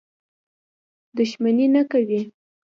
[1.17, 2.21] دښمني نه کوي.